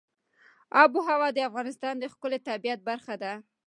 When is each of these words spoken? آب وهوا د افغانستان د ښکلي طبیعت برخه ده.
آب 0.81 0.91
وهوا 0.95 1.29
د 1.33 1.39
افغانستان 1.49 1.93
د 1.99 2.03
ښکلي 2.13 2.39
طبیعت 2.49 2.79
برخه 2.89 3.15
ده. 3.23 3.33